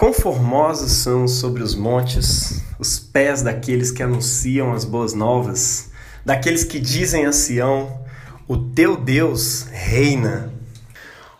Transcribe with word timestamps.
Quão 0.00 0.14
formosos 0.14 0.92
são 0.92 1.28
sobre 1.28 1.62
os 1.62 1.74
montes 1.74 2.62
os 2.78 2.98
pés 2.98 3.42
daqueles 3.42 3.90
que 3.90 4.02
anunciam 4.02 4.72
as 4.72 4.82
boas 4.82 5.12
novas, 5.12 5.90
daqueles 6.24 6.64
que 6.64 6.80
dizem 6.80 7.26
a 7.26 7.32
Sião: 7.32 8.00
O 8.48 8.56
teu 8.56 8.96
Deus 8.96 9.66
reina. 9.70 10.54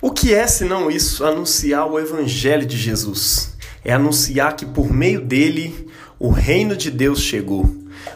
O 0.02 0.10
que 0.10 0.34
é 0.34 0.46
senão 0.46 0.90
isso 0.90 1.24
anunciar 1.24 1.90
o 1.90 1.98
evangelho 1.98 2.66
de 2.66 2.76
Jesus? 2.76 3.56
É 3.82 3.94
anunciar 3.94 4.54
que 4.54 4.66
por 4.66 4.92
meio 4.92 5.22
dele 5.22 5.88
o 6.18 6.28
reino 6.28 6.76
de 6.76 6.90
Deus 6.90 7.22
chegou. 7.22 7.64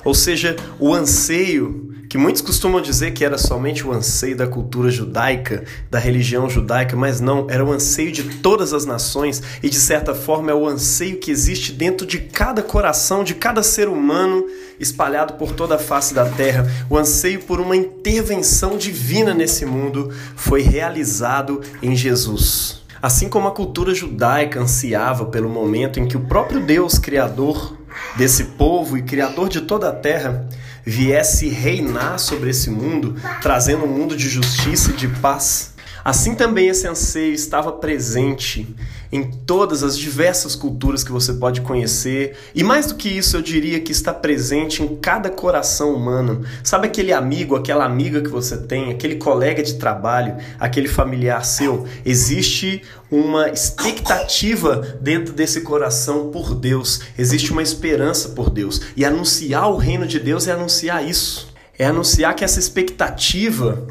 Ou 0.05 0.13
seja, 0.13 0.57
o 0.79 0.93
anseio 0.93 1.94
que 2.15 2.19
muitos 2.19 2.43
costumam 2.43 2.81
dizer 2.81 3.11
que 3.11 3.25
era 3.25 3.37
somente 3.37 3.85
o 3.85 3.91
anseio 3.91 4.37
da 4.37 4.47
cultura 4.47 4.89
judaica, 4.89 5.65
da 5.91 5.99
religião 5.99 6.49
judaica, 6.49 6.95
mas 6.95 7.21
não, 7.21 7.51
era 7.51 7.65
o 7.65 7.73
anseio 7.73 8.13
de 8.13 8.23
todas 8.37 8.73
as 8.73 8.87
nações 8.87 9.43
e 9.61 9.69
de 9.69 9.75
certa 9.75 10.15
forma 10.15 10.53
é 10.53 10.55
o 10.55 10.65
anseio 10.65 11.17
que 11.17 11.33
existe 11.33 11.73
dentro 11.73 12.07
de 12.07 12.21
cada 12.21 12.63
coração, 12.63 13.25
de 13.25 13.35
cada 13.35 13.65
ser 13.65 13.89
humano 13.89 14.47
espalhado 14.79 15.33
por 15.35 15.51
toda 15.51 15.75
a 15.75 15.79
face 15.79 16.15
da 16.15 16.25
terra. 16.25 16.71
O 16.89 16.97
anseio 16.97 17.41
por 17.41 17.59
uma 17.59 17.75
intervenção 17.75 18.79
divina 18.79 19.35
nesse 19.35 19.67
mundo 19.67 20.15
foi 20.37 20.63
realizado 20.63 21.63
em 21.83 21.97
Jesus. 21.97 22.85
Assim 23.03 23.29
como 23.29 23.49
a 23.49 23.53
cultura 23.53 23.93
judaica 23.93 24.61
ansiava 24.61 25.25
pelo 25.25 25.49
momento 25.49 25.99
em 25.99 26.07
que 26.07 26.17
o 26.17 26.21
próprio 26.21 26.61
Deus, 26.61 26.97
Criador 26.97 27.77
desse 28.17 28.45
povo 28.45 28.97
e 28.97 29.03
Criador 29.03 29.49
de 29.49 29.63
toda 29.63 29.89
a 29.89 29.93
terra, 29.93 30.49
viesse 30.85 31.49
reinar 31.49 32.19
sobre 32.19 32.51
esse 32.51 32.71
mundo, 32.71 33.17
trazendo 33.41 33.85
um 33.85 33.89
mundo 33.89 34.17
de 34.17 34.29
justiça 34.29 34.91
e 34.91 34.95
de 34.95 35.09
paz. 35.09 35.73
Assim 36.05 36.35
também 36.35 36.69
esse 36.69 36.87
anseio 36.87 37.33
estava 37.33 37.73
presente 37.73 38.75
em 39.15 39.23
todas 39.23 39.85
as 39.85 39.97
diversas 39.97 40.57
culturas 40.57 41.05
que 41.05 41.13
você 41.13 41.35
pode 41.35 41.61
conhecer, 41.61 42.37
e 42.53 42.65
mais 42.65 42.87
do 42.87 42.97
que 42.97 43.09
isso, 43.09 43.37
eu 43.37 43.43
diria 43.43 43.79
que 43.79 43.93
está 43.93 44.13
presente 44.13 44.83
em 44.83 44.97
cada 44.97 45.31
coração 45.31 45.95
humano. 45.95 46.45
Sabe 46.65 46.89
aquele 46.89 47.13
amigo, 47.13 47.55
aquela 47.55 47.85
amiga 47.85 48.21
que 48.21 48.29
você 48.29 48.57
tem, 48.57 48.91
aquele 48.91 49.15
colega 49.15 49.63
de 49.63 49.75
trabalho, 49.75 50.37
aquele 50.59 50.89
familiar 50.89 51.45
seu? 51.45 51.87
Existe 52.05 52.83
uma 53.09 53.49
expectativa 53.51 54.99
dentro 55.01 55.33
desse 55.33 55.61
coração 55.61 56.33
por 56.33 56.53
Deus, 56.53 57.03
existe 57.17 57.53
uma 57.53 57.63
esperança 57.63 58.31
por 58.31 58.51
Deus, 58.51 58.81
e 58.97 59.05
anunciar 59.05 59.71
o 59.71 59.77
reino 59.77 60.09
de 60.09 60.19
Deus 60.19 60.49
é 60.49 60.53
anunciar 60.53 61.09
isso. 61.09 61.55
É 61.79 61.87
anunciar 61.87 62.35
que 62.35 62.45
essa 62.45 62.59
expectativa 62.59 63.87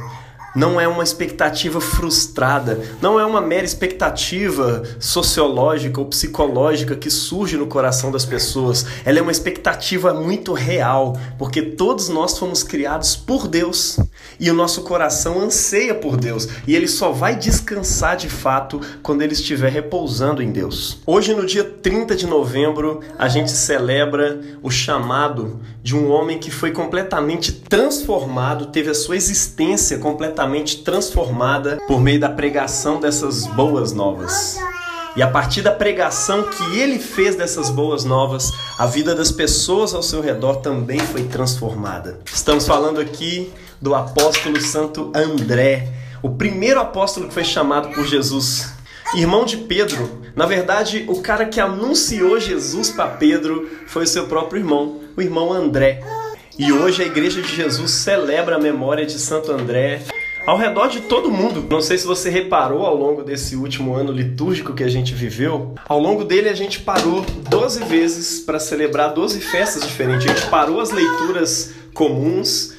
não 0.55 0.79
é 0.79 0.87
uma 0.87 1.03
expectativa 1.03 1.81
frustrada, 1.81 2.79
não 3.01 3.19
é 3.19 3.25
uma 3.25 3.41
mera 3.41 3.65
expectativa 3.65 4.83
sociológica 4.99 5.99
ou 5.99 6.05
psicológica 6.05 6.95
que 6.95 7.09
surge 7.09 7.57
no 7.57 7.67
coração 7.67 8.11
das 8.11 8.25
pessoas. 8.25 8.85
Ela 9.03 9.19
é 9.19 9.21
uma 9.21 9.31
expectativa 9.31 10.13
muito 10.13 10.53
real, 10.53 11.17
porque 11.37 11.61
todos 11.61 12.09
nós 12.09 12.37
fomos 12.37 12.61
criados 12.61 13.15
por 13.15 13.47
Deus 13.47 13.99
e 14.39 14.49
o 14.51 14.53
nosso 14.53 14.83
coração 14.83 15.41
anseia 15.41 15.95
por 15.95 16.17
Deus 16.17 16.47
e 16.67 16.75
ele 16.75 16.87
só 16.87 17.11
vai 17.11 17.35
descansar 17.35 18.15
de 18.15 18.29
fato 18.29 18.79
quando 19.01 19.21
ele 19.21 19.33
estiver 19.33 19.71
repousando 19.71 20.41
em 20.41 20.51
Deus. 20.51 21.01
Hoje, 21.05 21.33
no 21.33 21.45
dia 21.45 21.63
30 21.63 22.15
de 22.15 22.27
novembro, 22.27 23.01
a 23.17 23.27
gente 23.27 23.51
celebra 23.51 24.39
o 24.61 24.69
chamado 24.69 25.59
de 25.81 25.95
um 25.95 26.09
homem 26.11 26.37
que 26.37 26.51
foi 26.51 26.71
completamente 26.71 27.51
transformado, 27.51 28.67
teve 28.67 28.89
a 28.89 28.93
sua 28.93 29.15
existência 29.15 29.97
completamente 29.97 30.42
transformada 30.83 31.79
por 31.87 32.01
meio 32.01 32.19
da 32.19 32.29
pregação 32.29 32.99
dessas 32.99 33.47
boas 33.47 33.93
novas. 33.93 34.59
E 35.15 35.21
a 35.21 35.27
partir 35.27 35.61
da 35.61 35.71
pregação 35.71 36.43
que 36.43 36.79
ele 36.79 36.97
fez 36.97 37.35
dessas 37.35 37.69
boas 37.69 38.03
novas, 38.03 38.51
a 38.77 38.85
vida 38.85 39.13
das 39.13 39.31
pessoas 39.31 39.93
ao 39.93 40.01
seu 40.01 40.21
redor 40.21 40.57
também 40.57 40.99
foi 40.99 41.23
transformada. 41.23 42.19
Estamos 42.25 42.65
falando 42.65 42.99
aqui 42.99 43.51
do 43.79 43.93
apóstolo 43.93 44.59
Santo 44.59 45.11
André, 45.15 45.87
o 46.21 46.31
primeiro 46.31 46.79
apóstolo 46.79 47.27
que 47.27 47.33
foi 47.33 47.43
chamado 47.43 47.89
por 47.89 48.05
Jesus. 48.05 48.73
Irmão 49.15 49.45
de 49.45 49.57
Pedro, 49.57 50.21
na 50.35 50.45
verdade, 50.45 51.05
o 51.07 51.21
cara 51.21 51.45
que 51.45 51.59
anunciou 51.59 52.39
Jesus 52.39 52.89
para 52.89 53.09
Pedro 53.09 53.69
foi 53.85 54.05
o 54.05 54.07
seu 54.07 54.25
próprio 54.25 54.59
irmão, 54.59 55.01
o 55.15 55.21
irmão 55.21 55.53
André. 55.53 56.01
E 56.57 56.71
hoje 56.71 57.01
a 57.01 57.05
Igreja 57.05 57.41
de 57.41 57.55
Jesus 57.55 57.89
celebra 57.91 58.57
a 58.57 58.59
memória 58.59 59.05
de 59.05 59.17
Santo 59.17 59.51
André, 59.51 60.01
ao 60.45 60.57
redor 60.57 60.87
de 60.87 61.01
todo 61.01 61.31
mundo. 61.31 61.65
Não 61.69 61.81
sei 61.81 61.97
se 61.97 62.05
você 62.05 62.29
reparou 62.29 62.85
ao 62.85 62.95
longo 62.95 63.23
desse 63.23 63.55
último 63.55 63.95
ano 63.95 64.11
litúrgico 64.11 64.73
que 64.73 64.83
a 64.83 64.89
gente 64.89 65.13
viveu, 65.13 65.75
ao 65.87 65.99
longo 65.99 66.23
dele 66.23 66.49
a 66.49 66.53
gente 66.53 66.79
parou 66.79 67.25
12 67.49 67.83
vezes 67.85 68.39
para 68.39 68.59
celebrar 68.59 69.13
12 69.13 69.39
festas 69.39 69.83
diferentes. 69.83 70.29
A 70.29 70.33
gente 70.33 70.49
parou 70.49 70.79
as 70.79 70.91
leituras 70.91 71.73
comuns 71.93 72.73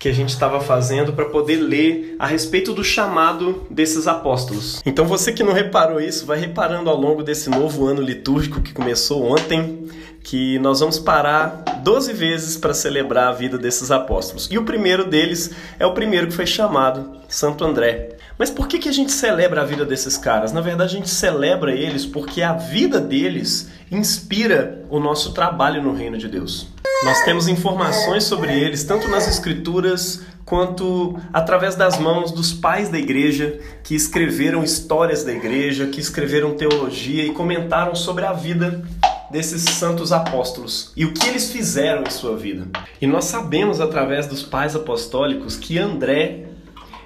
que 0.00 0.08
a 0.08 0.14
gente 0.14 0.30
estava 0.30 0.62
fazendo 0.62 1.12
para 1.12 1.26
poder 1.26 1.56
ler 1.56 2.16
a 2.18 2.26
respeito 2.26 2.72
do 2.72 2.82
chamado 2.82 3.66
desses 3.68 4.08
apóstolos. 4.08 4.80
Então 4.86 5.04
você 5.04 5.30
que 5.30 5.42
não 5.42 5.52
reparou 5.52 6.00
isso, 6.00 6.24
vai 6.24 6.38
reparando 6.38 6.88
ao 6.88 6.96
longo 6.96 7.22
desse 7.22 7.50
novo 7.50 7.86
ano 7.86 8.00
litúrgico 8.00 8.62
que 8.62 8.72
começou 8.72 9.30
ontem, 9.30 9.86
que 10.24 10.58
nós 10.60 10.80
vamos 10.80 10.98
parar 10.98 11.82
12 11.84 12.14
vezes 12.14 12.56
para 12.56 12.72
celebrar 12.72 13.28
a 13.28 13.32
vida 13.32 13.58
desses 13.58 13.90
apóstolos. 13.90 14.48
E 14.50 14.56
o 14.56 14.64
primeiro 14.64 15.04
deles 15.04 15.50
é 15.78 15.84
o 15.84 15.92
primeiro 15.92 16.28
que 16.28 16.32
foi 16.32 16.46
chamado 16.46 17.20
Santo 17.28 17.62
André. 17.62 18.16
Mas 18.40 18.48
por 18.48 18.66
que, 18.66 18.78
que 18.78 18.88
a 18.88 18.92
gente 18.92 19.12
celebra 19.12 19.60
a 19.60 19.64
vida 19.66 19.84
desses 19.84 20.16
caras? 20.16 20.50
Na 20.50 20.62
verdade, 20.62 20.96
a 20.96 20.98
gente 20.98 21.10
celebra 21.10 21.74
eles 21.74 22.06
porque 22.06 22.40
a 22.40 22.54
vida 22.54 22.98
deles 22.98 23.68
inspira 23.92 24.82
o 24.88 24.98
nosso 24.98 25.34
trabalho 25.34 25.82
no 25.82 25.92
reino 25.92 26.16
de 26.16 26.26
Deus. 26.26 26.68
Nós 27.04 27.22
temos 27.22 27.48
informações 27.48 28.24
sobre 28.24 28.58
eles, 28.58 28.82
tanto 28.82 29.08
nas 29.08 29.28
Escrituras 29.28 30.22
quanto 30.42 31.20
através 31.34 31.74
das 31.76 31.98
mãos 31.98 32.32
dos 32.32 32.50
pais 32.50 32.88
da 32.88 32.98
igreja 32.98 33.60
que 33.84 33.94
escreveram 33.94 34.64
histórias 34.64 35.22
da 35.22 35.32
igreja, 35.32 35.88
que 35.88 36.00
escreveram 36.00 36.54
teologia 36.54 37.26
e 37.26 37.34
comentaram 37.34 37.94
sobre 37.94 38.24
a 38.24 38.32
vida 38.32 38.82
desses 39.30 39.64
santos 39.64 40.12
apóstolos 40.12 40.92
e 40.96 41.04
o 41.04 41.12
que 41.12 41.28
eles 41.28 41.52
fizeram 41.52 42.04
em 42.04 42.10
sua 42.10 42.38
vida. 42.38 42.66
E 43.02 43.06
nós 43.06 43.26
sabemos 43.26 43.82
através 43.82 44.26
dos 44.26 44.42
pais 44.42 44.74
apostólicos 44.74 45.56
que 45.56 45.76
André 45.78 46.49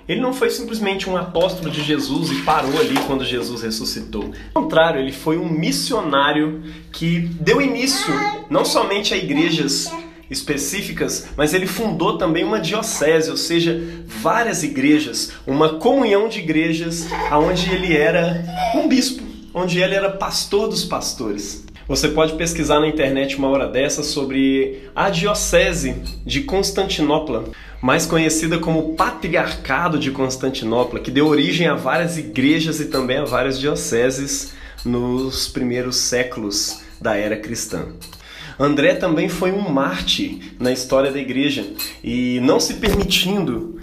ele 0.09 0.20
não 0.20 0.32
foi 0.32 0.50
simplesmente 0.50 1.09
um 1.09 1.16
apóstolo 1.16 1.70
de 1.70 1.82
Jesus 1.82 2.31
e 2.31 2.42
parou 2.42 2.78
ali 2.78 2.94
quando 3.06 3.25
Jesus 3.25 3.62
ressuscitou. 3.62 4.32
Ao 4.54 4.62
contrário, 4.62 5.00
ele 5.00 5.12
foi 5.12 5.38
um 5.38 5.48
missionário 5.48 6.62
que 6.92 7.20
deu 7.41 7.60
início 7.60 8.12
não 8.50 8.65
somente 8.65 9.15
a 9.15 9.16
igrejas 9.16 9.91
específicas, 10.31 11.28
mas 11.37 11.54
ele 11.54 11.66
fundou 11.66 12.19
também 12.19 12.44
uma 12.44 12.60
diocese, 12.60 13.31
ou 13.31 13.37
seja, 13.37 13.81
várias 14.06 14.62
igrejas, 14.62 15.32
uma 15.47 15.78
comunhão 15.78 16.28
de 16.28 16.41
igrejas, 16.41 17.06
onde 17.32 17.71
ele 17.71 17.97
era 17.97 18.44
um 18.75 18.88
bispo, 18.88 19.22
onde 19.53 19.81
ele 19.81 19.94
era 19.94 20.10
pastor 20.10 20.69
dos 20.69 20.84
pastores. 20.84 21.63
Você 21.87 22.09
pode 22.09 22.33
pesquisar 22.34 22.81
na 22.81 22.89
internet 22.89 23.37
uma 23.37 23.49
hora 23.49 23.69
dessa 23.69 24.03
sobre 24.03 24.89
a 24.97 25.11
Diocese 25.11 25.97
de 26.25 26.41
Constantinopla, 26.41 27.45
mais 27.83 28.06
conhecida 28.06 28.59
como 28.59 28.95
Patriarcado 28.95 29.99
de 29.99 30.11
Constantinopla, 30.11 30.99
que 30.99 31.11
deu 31.11 31.27
origem 31.27 31.67
a 31.67 31.75
várias 31.75 32.17
igrejas 32.17 32.81
e 32.81 32.87
também 32.87 33.19
a 33.19 33.25
várias 33.25 33.61
dioceses 33.61 34.55
nos 34.83 35.47
primeiros 35.47 35.97
séculos 35.97 36.81
da 36.99 37.17
era 37.17 37.37
cristã. 37.37 37.89
André 38.59 38.95
também 38.95 39.28
foi 39.28 39.53
um 39.53 39.69
mártir 39.69 40.55
na 40.59 40.72
história 40.72 41.12
da 41.12 41.19
igreja 41.19 41.66
e 42.03 42.41
não 42.41 42.59
se 42.59 42.75
permitindo 42.75 43.78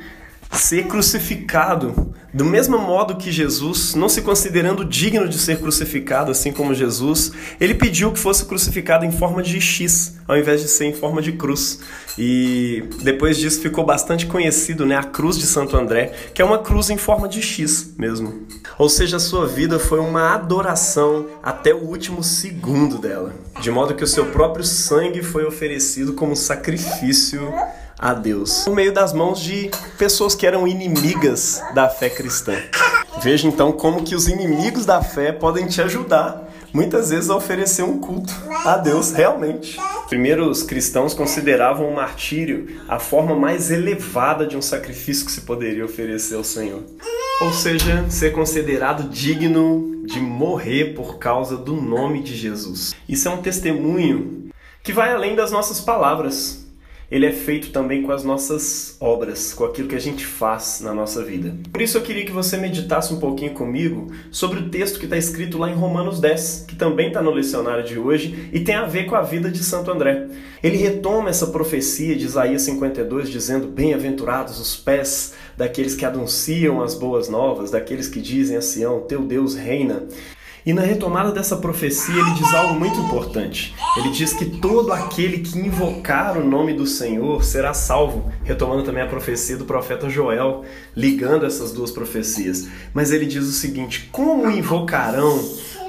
ser 0.51 0.87
crucificado 0.87 2.13
do 2.33 2.45
mesmo 2.45 2.77
modo 2.77 3.17
que 3.17 3.31
Jesus, 3.31 3.93
não 3.93 4.07
se 4.07 4.21
considerando 4.21 4.85
digno 4.85 5.27
de 5.27 5.37
ser 5.37 5.59
crucificado, 5.59 6.31
assim 6.31 6.51
como 6.51 6.73
Jesus, 6.73 7.33
ele 7.59 7.73
pediu 7.73 8.11
que 8.11 8.19
fosse 8.19 8.45
crucificado 8.45 9.03
em 9.03 9.11
forma 9.11 9.43
de 9.43 9.59
X, 9.59 10.15
ao 10.31 10.37
invés 10.37 10.61
de 10.61 10.69
ser 10.69 10.85
em 10.85 10.93
forma 10.93 11.21
de 11.21 11.33
cruz. 11.33 11.79
E 12.17 12.85
depois 13.01 13.35
disso 13.35 13.59
ficou 13.59 13.85
bastante 13.85 14.25
conhecido, 14.25 14.85
né, 14.85 14.95
a 14.95 15.03
cruz 15.03 15.37
de 15.37 15.45
Santo 15.45 15.75
André, 15.75 16.13
que 16.33 16.41
é 16.41 16.45
uma 16.45 16.59
cruz 16.59 16.89
em 16.89 16.97
forma 16.97 17.27
de 17.27 17.41
X 17.41 17.93
mesmo. 17.97 18.47
Ou 18.77 18.87
seja, 18.87 19.17
a 19.17 19.19
sua 19.19 19.45
vida 19.45 19.77
foi 19.77 19.99
uma 19.99 20.33
adoração 20.33 21.27
até 21.43 21.73
o 21.73 21.79
último 21.79 22.23
segundo 22.23 22.97
dela, 22.97 23.33
de 23.59 23.69
modo 23.69 23.93
que 23.93 24.05
o 24.05 24.07
seu 24.07 24.27
próprio 24.27 24.63
sangue 24.63 25.21
foi 25.21 25.45
oferecido 25.45 26.13
como 26.13 26.33
sacrifício 26.33 27.53
a 27.99 28.13
Deus 28.13 28.63
por 28.63 28.73
meio 28.73 28.93
das 28.93 29.13
mãos 29.13 29.39
de 29.39 29.69
pessoas 29.97 30.33
que 30.33 30.47
eram 30.47 30.65
inimigas 30.65 31.61
da 31.75 31.89
fé 31.89 32.09
cristã. 32.09 32.55
Veja 33.21 33.47
então 33.47 33.71
como 33.73 34.03
que 34.03 34.15
os 34.15 34.29
inimigos 34.29 34.85
da 34.85 35.03
fé 35.03 35.33
podem 35.33 35.67
te 35.67 35.81
ajudar 35.81 36.50
muitas 36.73 37.09
vezes 37.09 37.29
a 37.29 37.35
oferecer 37.35 37.83
um 37.83 37.99
culto 37.99 38.33
a 38.65 38.77
Deus 38.77 39.11
realmente. 39.11 39.77
Primeiro, 40.07 40.49
os 40.49 40.63
cristãos 40.63 41.13
consideravam 41.13 41.89
o 41.89 41.95
martírio 41.95 42.67
a 42.87 42.99
forma 42.99 43.35
mais 43.35 43.71
elevada 43.71 44.45
de 44.45 44.57
um 44.57 44.61
sacrifício 44.61 45.25
que 45.25 45.31
se 45.31 45.41
poderia 45.41 45.85
oferecer 45.85 46.35
ao 46.35 46.43
Senhor. 46.43 46.83
Ou 47.41 47.51
seja, 47.51 48.09
ser 48.09 48.31
considerado 48.31 49.09
digno 49.09 50.03
de 50.05 50.19
morrer 50.19 50.93
por 50.93 51.17
causa 51.17 51.57
do 51.57 51.75
nome 51.75 52.21
de 52.21 52.35
Jesus. 52.35 52.93
Isso 53.07 53.27
é 53.27 53.31
um 53.31 53.41
testemunho 53.41 54.49
que 54.83 54.93
vai 54.93 55.11
além 55.11 55.35
das 55.35 55.51
nossas 55.51 55.79
palavras 55.79 56.60
ele 57.11 57.25
é 57.25 57.31
feito 57.31 57.71
também 57.71 58.01
com 58.01 58.11
as 58.13 58.23
nossas 58.23 58.95
obras, 58.97 59.53
com 59.53 59.65
aquilo 59.65 59.89
que 59.89 59.95
a 59.95 59.99
gente 59.99 60.25
faz 60.25 60.79
na 60.81 60.93
nossa 60.93 61.21
vida. 61.21 61.53
Por 61.69 61.81
isso 61.81 61.97
eu 61.97 62.01
queria 62.01 62.25
que 62.25 62.31
você 62.31 62.55
meditasse 62.55 63.13
um 63.13 63.19
pouquinho 63.19 63.53
comigo 63.53 64.07
sobre 64.31 64.59
o 64.59 64.69
texto 64.69 64.97
que 64.97 65.05
está 65.05 65.17
escrito 65.17 65.57
lá 65.57 65.69
em 65.69 65.75
Romanos 65.75 66.21
10, 66.21 66.65
que 66.69 66.75
também 66.75 67.09
está 67.09 67.21
no 67.21 67.31
lecionário 67.31 67.83
de 67.83 67.99
hoje 67.99 68.49
e 68.53 68.61
tem 68.61 68.75
a 68.75 68.85
ver 68.85 69.07
com 69.07 69.15
a 69.15 69.21
vida 69.21 69.51
de 69.51 69.61
Santo 69.61 69.91
André. 69.91 70.29
Ele 70.63 70.77
retoma 70.77 71.29
essa 71.29 71.47
profecia 71.47 72.15
de 72.15 72.23
Isaías 72.23 72.61
52, 72.61 73.29
dizendo: 73.29 73.67
Bem-aventurados 73.67 74.57
os 74.59 74.77
pés 74.77 75.33
daqueles 75.57 75.95
que 75.95 76.05
anunciam 76.05 76.81
as 76.81 76.95
boas 76.95 77.27
novas, 77.27 77.71
daqueles 77.71 78.07
que 78.07 78.21
dizem 78.21 78.55
a 78.55 78.61
Sião: 78.61 79.01
Teu 79.01 79.21
Deus 79.21 79.53
reina. 79.53 80.07
E 80.63 80.73
na 80.73 80.83
retomada 80.83 81.31
dessa 81.31 81.57
profecia, 81.57 82.13
ele 82.13 82.33
diz 82.35 82.53
algo 82.53 82.75
muito 82.75 82.99
importante. 82.99 83.73
Ele 83.97 84.11
diz 84.11 84.31
que 84.31 84.45
todo 84.45 84.93
aquele 84.93 85.39
que 85.39 85.57
invocar 85.57 86.37
o 86.37 86.47
nome 86.47 86.73
do 86.73 86.85
Senhor 86.85 87.43
será 87.43 87.73
salvo. 87.73 88.31
Retomando 88.43 88.83
também 88.83 89.01
a 89.01 89.07
profecia 89.07 89.57
do 89.57 89.65
profeta 89.65 90.07
Joel, 90.07 90.63
ligando 90.95 91.45
essas 91.45 91.71
duas 91.71 91.89
profecias. 91.89 92.67
Mas 92.93 93.11
ele 93.11 93.25
diz 93.25 93.43
o 93.43 93.51
seguinte: 93.51 94.09
Como 94.11 94.49
invocarão 94.51 95.39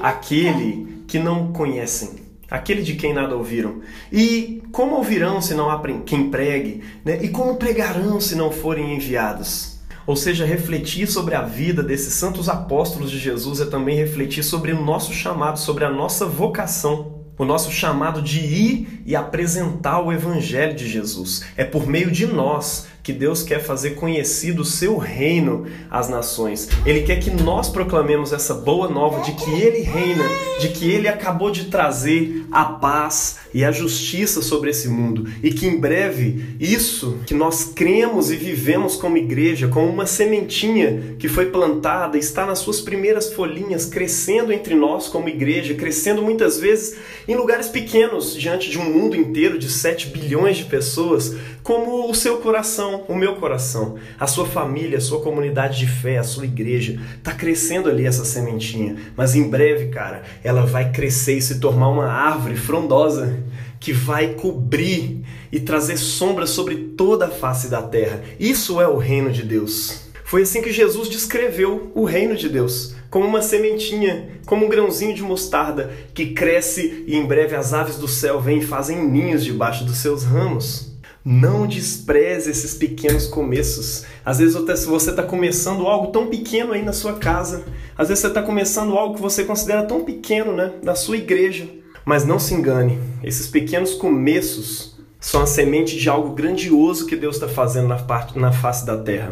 aquele 0.01 1.03
que 1.07 1.19
não 1.19 1.53
conhecem? 1.53 2.23
Aquele 2.49 2.81
de 2.81 2.95
quem 2.95 3.13
nada 3.13 3.35
ouviram. 3.35 3.81
E 4.11 4.63
como 4.71 4.95
ouvirão 4.95 5.41
se 5.41 5.53
não 5.53 5.69
há 5.69 5.81
quem 6.05 6.29
pregue? 6.29 6.83
Né? 7.05 7.19
E 7.23 7.29
como 7.29 7.55
pregarão 7.55 8.19
se 8.19 8.35
não 8.35 8.51
forem 8.51 8.95
enviados? 8.95 9.72
Ou 10.05 10.15
seja, 10.15 10.45
refletir 10.45 11.07
sobre 11.07 11.35
a 11.35 11.41
vida 11.41 11.81
desses 11.81 12.13
santos 12.13 12.49
apóstolos 12.49 13.09
de 13.09 13.19
Jesus 13.19 13.61
é 13.61 13.65
também 13.65 13.95
refletir 13.95 14.43
sobre 14.43 14.71
o 14.71 14.83
nosso 14.83 15.13
chamado, 15.13 15.57
sobre 15.59 15.85
a 15.85 15.89
nossa 15.89 16.25
vocação. 16.25 17.23
O 17.37 17.45
nosso 17.45 17.71
chamado 17.71 18.21
de 18.21 18.39
ir 18.39 19.01
e 19.05 19.15
apresentar 19.15 20.01
o 20.01 20.11
Evangelho 20.11 20.75
de 20.75 20.87
Jesus. 20.87 21.43
É 21.57 21.63
por 21.63 21.87
meio 21.87 22.11
de 22.11 22.27
nós 22.27 22.87
que 23.03 23.11
Deus 23.11 23.43
quer 23.43 23.61
fazer 23.61 23.91
conhecido 23.91 24.61
o 24.61 24.65
seu 24.65 24.97
reino 24.97 25.67
às 25.91 26.07
nações. 26.07 26.69
Ele 26.85 27.01
quer 27.01 27.19
que 27.19 27.29
nós 27.29 27.67
proclamemos 27.67 28.31
essa 28.31 28.53
boa 28.53 28.87
nova 28.87 29.21
de 29.21 29.33
que 29.33 29.51
ele 29.51 29.81
reina, 29.81 30.23
de 30.61 30.69
que 30.69 30.89
ele 30.89 31.09
acabou 31.09 31.51
de 31.51 31.65
trazer 31.65 32.45
a 32.49 32.63
paz 32.63 33.39
e 33.53 33.63
a 33.65 33.71
justiça 33.71 34.41
sobre 34.41 34.69
esse 34.69 34.87
mundo 34.87 35.29
e 35.43 35.51
que 35.51 35.67
em 35.67 35.77
breve 35.77 36.55
isso 36.59 37.19
que 37.25 37.33
nós 37.33 37.65
cremos 37.75 38.31
e 38.31 38.37
vivemos 38.37 38.95
como 38.95 39.17
igreja, 39.17 39.67
como 39.67 39.87
uma 39.87 40.05
sementinha 40.05 41.15
que 41.19 41.27
foi 41.27 41.47
plantada, 41.47 42.17
está 42.17 42.45
nas 42.45 42.59
suas 42.59 42.79
primeiras 42.79 43.33
folhinhas, 43.33 43.85
crescendo 43.85 44.51
entre 44.51 44.75
nós 44.75 45.07
como 45.07 45.27
igreja, 45.27 45.73
crescendo 45.73 46.21
muitas 46.21 46.57
vezes 46.57 46.95
em 47.27 47.35
lugares 47.35 47.67
pequenos 47.67 48.33
diante 48.33 48.69
de 48.69 48.79
um 48.79 48.85
mundo 48.85 49.15
inteiro 49.15 49.59
de 49.59 49.69
7 49.69 50.07
bilhões 50.07 50.57
de 50.57 50.65
pessoas, 50.65 51.35
como 51.63 52.09
o 52.09 52.13
seu 52.13 52.37
coração, 52.39 53.05
o 53.07 53.15
meu 53.15 53.37
coração, 53.37 53.95
a 54.19 54.27
sua 54.27 54.45
família, 54.45 54.97
a 54.97 55.01
sua 55.01 55.21
comunidade 55.21 55.79
de 55.79 55.87
fé, 55.87 56.17
a 56.17 56.23
sua 56.23 56.43
igreja. 56.43 56.99
Está 57.17 57.31
crescendo 57.31 57.89
ali 57.89 58.05
essa 58.05 58.25
sementinha, 58.25 58.97
mas 59.15 59.33
em 59.33 59.49
breve, 59.49 59.87
cara, 59.87 60.23
ela 60.43 60.65
vai 60.65 60.91
crescer 60.91 61.37
e 61.37 61.41
se 61.41 61.59
tornar 61.59 61.87
uma 61.87 62.07
árvore 62.07 62.57
frondosa 62.57 63.39
que 63.79 63.93
vai 63.93 64.33
cobrir 64.33 65.23
e 65.51 65.59
trazer 65.59 65.97
sombra 65.97 66.45
sobre 66.45 66.75
toda 66.97 67.27
a 67.27 67.31
face 67.31 67.69
da 67.69 67.81
terra. 67.81 68.21
Isso 68.37 68.81
é 68.81 68.87
o 68.87 68.97
reino 68.97 69.31
de 69.31 69.43
Deus. 69.43 70.09
Foi 70.25 70.41
assim 70.41 70.61
que 70.61 70.71
Jesus 70.71 71.07
descreveu 71.07 71.91
o 71.93 72.03
reino 72.03 72.35
de 72.35 72.49
Deus, 72.49 72.95
como 73.09 73.25
uma 73.25 73.41
sementinha, 73.41 74.29
como 74.45 74.65
um 74.65 74.69
grãozinho 74.69 75.13
de 75.13 75.21
mostarda 75.21 75.91
que 76.13 76.27
cresce 76.33 77.03
e 77.07 77.15
em 77.15 77.25
breve 77.25 77.55
as 77.55 77.73
aves 77.73 77.97
do 77.97 78.07
céu 78.07 78.41
vêm 78.41 78.59
e 78.59 78.65
fazem 78.65 79.05
ninhos 79.05 79.43
debaixo 79.43 79.85
dos 79.85 79.97
seus 79.97 80.23
ramos. 80.23 80.92
Não 81.25 81.65
despreze 81.65 82.51
esses 82.51 82.73
pequenos 82.73 83.27
começos. 83.27 84.03
Às 84.25 84.39
vezes 84.39 84.55
você 84.85 85.09
está 85.09 85.23
começando 85.23 85.87
algo 85.87 86.07
tão 86.07 86.27
pequeno 86.27 86.73
aí 86.73 86.83
na 86.83 86.91
sua 86.91 87.13
casa. 87.13 87.63
Às 87.97 88.09
vezes 88.09 88.21
você 88.21 88.27
está 88.27 88.41
começando 88.41 88.97
algo 88.97 89.15
que 89.15 89.21
você 89.21 89.45
considera 89.45 89.83
tão 89.83 90.03
pequeno, 90.03 90.53
né? 90.53 90.73
Na 90.83 90.95
sua 90.95 91.15
igreja. 91.15 91.65
Mas 92.03 92.25
não 92.25 92.37
se 92.37 92.53
engane, 92.53 92.99
esses 93.23 93.47
pequenos 93.47 93.93
começos 93.93 94.97
são 95.17 95.43
a 95.43 95.47
semente 95.47 95.97
de 95.97 96.09
algo 96.09 96.35
grandioso 96.35 97.05
que 97.05 97.15
Deus 97.15 97.35
está 97.35 97.47
fazendo 97.47 97.87
na, 97.87 97.95
parte, 97.95 98.37
na 98.37 98.51
face 98.51 98.85
da 98.85 98.97
terra. 98.97 99.31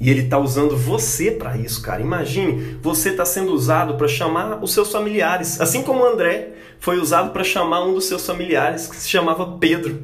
E 0.00 0.10
Ele 0.10 0.22
está 0.22 0.38
usando 0.38 0.76
você 0.76 1.30
para 1.30 1.56
isso, 1.56 1.80
cara. 1.80 2.02
Imagine, 2.02 2.78
você 2.82 3.10
está 3.10 3.24
sendo 3.24 3.52
usado 3.52 3.96
para 3.96 4.08
chamar 4.08 4.60
os 4.60 4.72
seus 4.72 4.90
familiares. 4.90 5.60
Assim 5.60 5.82
como 5.82 6.04
André 6.04 6.54
foi 6.80 6.98
usado 6.98 7.30
para 7.30 7.44
chamar 7.44 7.84
um 7.84 7.94
dos 7.94 8.06
seus 8.06 8.26
familiares, 8.26 8.88
que 8.88 8.96
se 8.96 9.08
chamava 9.08 9.56
Pedro 9.58 10.02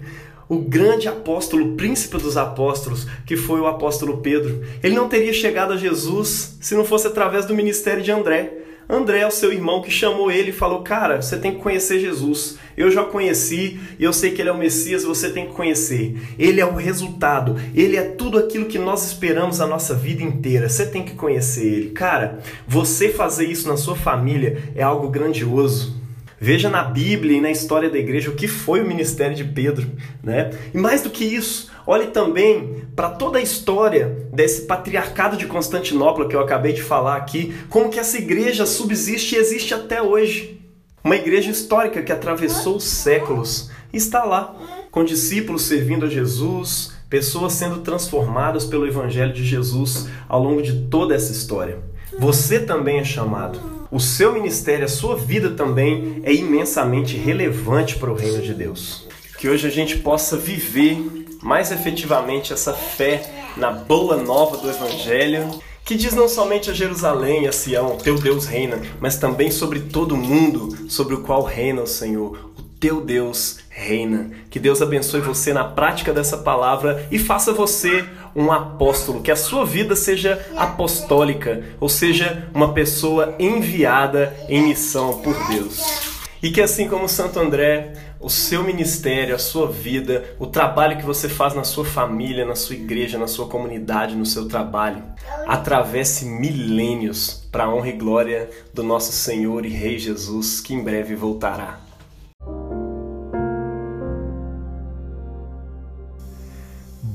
o 0.48 0.58
grande 0.58 1.08
apóstolo, 1.08 1.74
príncipe 1.74 2.18
dos 2.18 2.36
apóstolos, 2.36 3.06
que 3.26 3.36
foi 3.36 3.60
o 3.60 3.66
apóstolo 3.66 4.18
Pedro. 4.18 4.62
Ele 4.82 4.94
não 4.94 5.08
teria 5.08 5.32
chegado 5.32 5.72
a 5.72 5.76
Jesus 5.76 6.56
se 6.60 6.74
não 6.74 6.84
fosse 6.84 7.06
através 7.06 7.46
do 7.46 7.54
ministério 7.54 8.02
de 8.02 8.10
André. 8.10 8.64
André 8.88 9.20
é 9.20 9.26
o 9.26 9.30
seu 9.30 9.50
irmão 9.50 9.80
que 9.80 9.90
chamou 9.90 10.30
ele 10.30 10.50
e 10.50 10.52
falou: 10.52 10.82
Cara, 10.82 11.20
você 11.22 11.38
tem 11.38 11.54
que 11.54 11.62
conhecer 11.62 12.00
Jesus. 12.00 12.58
Eu 12.76 12.90
já 12.90 13.02
conheci 13.02 13.80
e 13.98 14.04
eu 14.04 14.12
sei 14.12 14.32
que 14.32 14.42
ele 14.42 14.50
é 14.50 14.52
o 14.52 14.58
Messias, 14.58 15.04
você 15.04 15.30
tem 15.30 15.46
que 15.46 15.54
conhecer. 15.54 16.20
Ele 16.38 16.60
é 16.60 16.66
o 16.66 16.74
resultado, 16.74 17.56
ele 17.74 17.96
é 17.96 18.02
tudo 18.02 18.38
aquilo 18.38 18.66
que 18.66 18.78
nós 18.78 19.06
esperamos 19.06 19.60
a 19.60 19.66
nossa 19.66 19.94
vida 19.94 20.22
inteira. 20.22 20.68
Você 20.68 20.84
tem 20.84 21.02
que 21.02 21.14
conhecer 21.14 21.64
ele. 21.64 21.90
Cara, 21.90 22.40
você 22.66 23.08
fazer 23.08 23.46
isso 23.46 23.68
na 23.68 23.76
sua 23.76 23.96
família 23.96 24.62
é 24.74 24.82
algo 24.82 25.08
grandioso. 25.08 26.03
Veja 26.40 26.68
na 26.68 26.82
Bíblia 26.82 27.38
e 27.38 27.40
na 27.40 27.50
história 27.50 27.88
da 27.88 27.98
igreja 27.98 28.30
o 28.30 28.34
que 28.34 28.48
foi 28.48 28.80
o 28.80 28.86
ministério 28.86 29.36
de 29.36 29.44
Pedro, 29.44 29.86
né? 30.22 30.50
E 30.72 30.78
mais 30.78 31.00
do 31.00 31.10
que 31.10 31.24
isso, 31.24 31.70
olhe 31.86 32.08
também 32.08 32.84
para 32.96 33.10
toda 33.10 33.38
a 33.38 33.42
história 33.42 34.26
desse 34.32 34.62
patriarcado 34.62 35.36
de 35.36 35.46
Constantinopla 35.46 36.28
que 36.28 36.34
eu 36.34 36.40
acabei 36.40 36.72
de 36.72 36.82
falar 36.82 37.16
aqui, 37.16 37.54
como 37.68 37.88
que 37.88 37.98
essa 38.00 38.18
igreja 38.18 38.66
subsiste 38.66 39.34
e 39.34 39.38
existe 39.38 39.74
até 39.74 40.02
hoje. 40.02 40.60
Uma 41.02 41.16
igreja 41.16 41.50
histórica 41.50 42.02
que 42.02 42.12
atravessou 42.12 42.76
os 42.76 42.84
séculos 42.84 43.70
e 43.92 43.96
está 43.96 44.24
lá, 44.24 44.54
com 44.90 45.04
discípulos 45.04 45.62
servindo 45.62 46.06
a 46.06 46.08
Jesus, 46.08 46.92
pessoas 47.08 47.52
sendo 47.52 47.80
transformadas 47.80 48.64
pelo 48.64 48.86
evangelho 48.86 49.32
de 49.32 49.44
Jesus 49.44 50.08
ao 50.28 50.42
longo 50.42 50.62
de 50.62 50.86
toda 50.88 51.14
essa 51.14 51.30
história. 51.30 51.78
Você 52.18 52.58
também 52.58 52.98
é 52.98 53.04
chamado 53.04 53.73
o 53.94 54.00
seu 54.00 54.32
ministério, 54.32 54.84
a 54.84 54.88
sua 54.88 55.14
vida 55.14 55.50
também 55.50 56.20
é 56.24 56.34
imensamente 56.34 57.16
relevante 57.16 57.94
para 57.96 58.10
o 58.10 58.16
reino 58.16 58.42
de 58.42 58.52
Deus. 58.52 59.06
Que 59.38 59.48
hoje 59.48 59.68
a 59.68 59.70
gente 59.70 59.98
possa 59.98 60.36
viver 60.36 60.98
mais 61.40 61.70
efetivamente 61.70 62.52
essa 62.52 62.72
fé 62.72 63.22
na 63.56 63.70
boa 63.70 64.16
nova 64.16 64.56
do 64.56 64.68
Evangelho, 64.68 65.48
que 65.84 65.94
diz 65.94 66.12
não 66.12 66.28
somente 66.28 66.72
a 66.72 66.74
Jerusalém, 66.74 67.46
a 67.46 67.52
Sião, 67.52 67.96
teu 67.96 68.18
Deus 68.18 68.46
reina, 68.46 68.82
mas 68.98 69.16
também 69.16 69.52
sobre 69.52 69.78
todo 69.78 70.16
o 70.16 70.18
mundo, 70.18 70.90
sobre 70.90 71.14
o 71.14 71.20
qual 71.20 71.44
reina 71.44 71.80
o 71.80 71.86
Senhor, 71.86 72.50
o 72.58 72.62
teu 72.80 73.00
Deus 73.00 73.60
reina. 73.74 74.30
Que 74.48 74.60
Deus 74.60 74.80
abençoe 74.80 75.20
você 75.20 75.52
na 75.52 75.64
prática 75.64 76.12
dessa 76.12 76.38
palavra 76.38 77.06
e 77.10 77.18
faça 77.18 77.52
você 77.52 78.04
um 78.34 78.52
apóstolo, 78.52 79.20
que 79.20 79.32
a 79.32 79.36
sua 79.36 79.66
vida 79.66 79.96
seja 79.96 80.44
apostólica, 80.56 81.62
ou 81.80 81.88
seja, 81.88 82.48
uma 82.54 82.72
pessoa 82.72 83.34
enviada 83.38 84.34
em 84.48 84.62
missão 84.62 85.18
por 85.18 85.34
Deus. 85.48 86.14
E 86.40 86.50
que 86.50 86.60
assim 86.60 86.88
como 86.88 87.08
Santo 87.08 87.40
André, 87.40 87.94
o 88.20 88.28
seu 88.28 88.62
ministério, 88.62 89.34
a 89.34 89.38
sua 89.38 89.66
vida, 89.66 90.24
o 90.38 90.46
trabalho 90.46 90.96
que 90.96 91.04
você 91.04 91.28
faz 91.28 91.54
na 91.54 91.64
sua 91.64 91.84
família, 91.84 92.44
na 92.44 92.54
sua 92.54 92.76
igreja, 92.76 93.18
na 93.18 93.26
sua 93.26 93.46
comunidade, 93.46 94.14
no 94.14 94.26
seu 94.26 94.46
trabalho, 94.46 95.02
atravesse 95.46 96.24
milênios 96.26 97.46
para 97.50 97.64
a 97.64 97.74
honra 97.74 97.88
e 97.88 97.92
glória 97.92 98.50
do 98.72 98.82
nosso 98.82 99.10
Senhor 99.12 99.64
e 99.64 99.70
Rei 99.70 99.98
Jesus, 99.98 100.60
que 100.60 100.74
em 100.74 100.82
breve 100.82 101.14
voltará. 101.14 101.83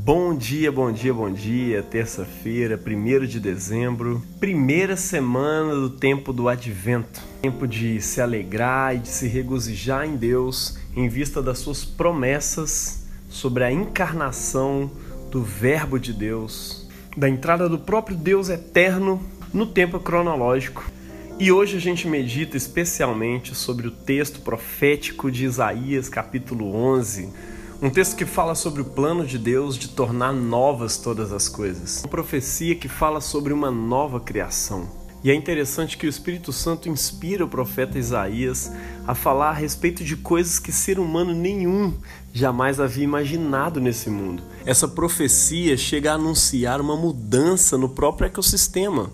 Bom 0.01 0.33
dia, 0.33 0.71
bom 0.71 0.93
dia, 0.93 1.13
bom 1.13 1.29
dia. 1.29 1.83
Terça-feira, 1.83 2.79
1 2.79 3.25
de 3.25 3.37
dezembro, 3.37 4.23
primeira 4.39 4.95
semana 4.95 5.75
do 5.75 5.89
tempo 5.89 6.31
do 6.31 6.47
advento. 6.47 7.21
Tempo 7.41 7.67
de 7.67 8.01
se 8.01 8.21
alegrar 8.21 8.95
e 8.95 8.99
de 8.99 9.09
se 9.09 9.27
regozijar 9.27 10.05
em 10.05 10.15
Deus 10.15 10.79
em 10.95 11.09
vista 11.09 11.41
das 11.41 11.59
suas 11.59 11.83
promessas 11.83 13.07
sobre 13.27 13.65
a 13.65 13.71
encarnação 13.73 14.89
do 15.29 15.43
Verbo 15.43 15.99
de 15.99 16.13
Deus, 16.13 16.89
da 17.17 17.27
entrada 17.27 17.67
do 17.67 17.77
próprio 17.77 18.15
Deus 18.15 18.47
eterno 18.47 19.21
no 19.53 19.65
tempo 19.65 19.99
cronológico. 19.99 20.89
E 21.37 21.51
hoje 21.51 21.75
a 21.75 21.79
gente 21.79 22.07
medita 22.07 22.55
especialmente 22.55 23.53
sobre 23.53 23.89
o 23.89 23.91
texto 23.91 24.39
profético 24.39 25.29
de 25.29 25.43
Isaías, 25.43 26.07
capítulo 26.07 26.73
11 26.73 27.58
um 27.81 27.89
texto 27.89 28.17
que 28.17 28.25
fala 28.25 28.55
sobre 28.55 28.81
o 28.81 28.85
plano 28.85 29.25
de 29.25 29.37
Deus 29.37 29.77
de 29.77 29.87
tornar 29.87 30.33
novas 30.33 30.97
todas 30.97 31.31
as 31.31 31.47
coisas. 31.47 32.01
Uma 32.03 32.09
profecia 32.09 32.75
que 32.75 32.89
fala 32.89 33.21
sobre 33.21 33.53
uma 33.53 33.71
nova 33.71 34.19
criação. 34.19 34.89
E 35.23 35.31
é 35.31 35.33
interessante 35.33 35.97
que 35.97 36.05
o 36.05 36.09
Espírito 36.09 36.51
Santo 36.51 36.89
inspira 36.89 37.43
o 37.43 37.47
profeta 37.47 37.97
Isaías 37.97 38.71
a 39.07 39.15
falar 39.15 39.49
a 39.49 39.53
respeito 39.53 40.03
de 40.03 40.17
coisas 40.17 40.59
que 40.59 40.73
ser 40.73 40.99
humano 40.99 41.33
nenhum 41.33 41.93
jamais 42.33 42.81
havia 42.81 43.03
imaginado 43.03 43.79
nesse 43.79 44.09
mundo. 44.09 44.43
Essa 44.65 44.87
profecia 44.87 45.77
chega 45.77 46.11
a 46.11 46.15
anunciar 46.15 46.81
uma 46.81 46.97
mudança 46.97 47.77
no 47.77 47.87
próprio 47.87 48.27
ecossistema, 48.27 49.09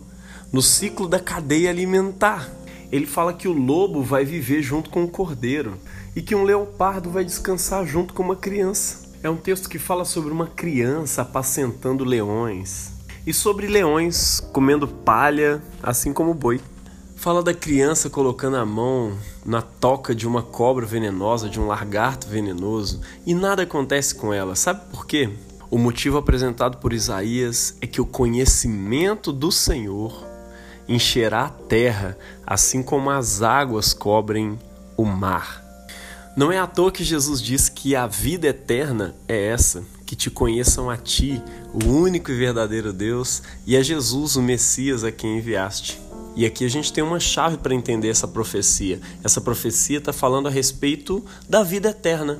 no 0.51 0.61
ciclo 0.61 1.07
da 1.07 1.19
cadeia 1.19 1.69
alimentar. 1.69 2.49
Ele 2.91 3.05
fala 3.05 3.33
que 3.33 3.47
o 3.47 3.53
lobo 3.53 4.01
vai 4.01 4.23
viver 4.23 4.61
junto 4.61 4.89
com 4.89 5.03
o 5.03 5.07
cordeiro 5.07 5.77
e 6.15 6.21
que 6.21 6.35
um 6.35 6.43
leopardo 6.43 7.09
vai 7.09 7.25
descansar 7.25 7.85
junto 7.85 8.13
com 8.13 8.23
uma 8.23 8.35
criança. 8.35 9.05
É 9.23 9.29
um 9.29 9.37
texto 9.37 9.69
que 9.69 9.79
fala 9.79 10.05
sobre 10.05 10.31
uma 10.31 10.47
criança 10.47 11.23
apacentando 11.23 12.03
leões 12.03 12.91
e 13.25 13.33
sobre 13.33 13.67
leões 13.67 14.39
comendo 14.53 14.87
palha, 14.87 15.61
assim 15.81 16.13
como 16.13 16.31
o 16.31 16.35
boi. 16.35 16.61
Fala 17.15 17.41
da 17.41 17.53
criança 17.53 18.09
colocando 18.09 18.57
a 18.57 18.65
mão 18.65 19.17
na 19.43 19.61
toca 19.61 20.13
de 20.13 20.27
uma 20.27 20.43
cobra 20.43 20.85
venenosa, 20.85 21.49
de 21.49 21.59
um 21.59 21.65
lagarto 21.65 22.27
venenoso, 22.27 23.01
e 23.25 23.33
nada 23.33 23.63
acontece 23.63 24.13
com 24.13 24.31
ela. 24.31 24.55
Sabe 24.55 24.81
por 24.91 25.07
quê? 25.07 25.31
O 25.71 25.77
motivo 25.77 26.17
apresentado 26.17 26.77
por 26.77 26.93
Isaías 26.93 27.75
é 27.81 27.87
que 27.87 27.99
o 27.99 28.05
conhecimento 28.05 29.33
do 29.33 29.51
Senhor 29.51 30.23
encherá 30.87 31.45
a 31.45 31.49
terra, 31.49 32.17
assim 32.45 32.81
como 32.83 33.09
as 33.09 33.41
águas 33.41 33.93
cobrem 33.93 34.59
o 34.97 35.05
mar. 35.05 35.63
Não 36.35 36.51
é 36.51 36.59
à 36.59 36.67
toa 36.67 36.91
que 36.91 37.03
Jesus 37.03 37.41
diz 37.41 37.69
que 37.69 37.95
a 37.95 38.07
vida 38.07 38.47
eterna 38.47 39.15
é 39.27 39.47
essa, 39.47 39.83
que 40.05 40.15
te 40.15 40.29
conheçam 40.29 40.89
a 40.89 40.97
ti, 40.97 41.41
o 41.73 41.87
único 41.87 42.29
e 42.29 42.35
verdadeiro 42.35 42.91
Deus, 42.91 43.41
e 43.65 43.75
a 43.75 43.81
Jesus, 43.81 44.35
o 44.35 44.41
Messias, 44.41 45.03
a 45.03 45.11
quem 45.11 45.37
enviaste. 45.37 45.99
E 46.35 46.45
aqui 46.45 46.65
a 46.65 46.69
gente 46.69 46.91
tem 46.91 47.03
uma 47.03 47.19
chave 47.19 47.57
para 47.57 47.73
entender 47.73 48.09
essa 48.09 48.27
profecia. 48.27 48.99
Essa 49.23 49.39
profecia 49.39 49.99
está 49.99 50.11
falando 50.11 50.47
a 50.47 50.51
respeito 50.51 51.23
da 51.47 51.63
vida 51.63 51.89
eterna. 51.89 52.37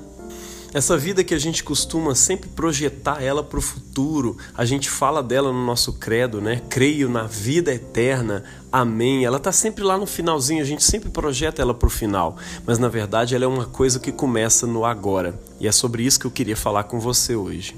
Essa 0.75 0.97
vida 0.97 1.23
que 1.23 1.33
a 1.33 1.39
gente 1.39 1.63
costuma 1.63 2.13
sempre 2.13 2.49
projetar 2.49 3.23
ela 3.23 3.41
para 3.41 3.57
o 3.57 3.61
futuro, 3.61 4.35
a 4.53 4.65
gente 4.65 4.89
fala 4.89 5.23
dela 5.23 5.53
no 5.53 5.65
nosso 5.65 5.93
credo, 5.93 6.41
né? 6.41 6.61
Creio 6.67 7.07
na 7.07 7.23
vida 7.23 7.73
eterna, 7.73 8.43
amém. 8.69 9.23
Ela 9.23 9.37
está 9.37 9.53
sempre 9.53 9.85
lá 9.85 9.97
no 9.97 10.05
finalzinho, 10.05 10.61
a 10.61 10.65
gente 10.65 10.83
sempre 10.83 11.09
projeta 11.09 11.61
ela 11.61 11.73
para 11.73 11.87
o 11.87 11.89
final, 11.89 12.35
mas 12.65 12.77
na 12.77 12.89
verdade 12.89 13.33
ela 13.33 13.45
é 13.45 13.47
uma 13.47 13.63
coisa 13.63 14.01
que 14.01 14.11
começa 14.11 14.67
no 14.67 14.83
agora. 14.83 15.39
E 15.61 15.65
é 15.65 15.71
sobre 15.71 16.03
isso 16.03 16.19
que 16.19 16.27
eu 16.27 16.31
queria 16.31 16.57
falar 16.57 16.83
com 16.83 16.99
você 16.99 17.37
hoje. 17.37 17.73